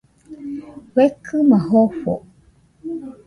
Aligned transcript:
Fekɨma 0.93 1.57
jofo. 1.69 2.13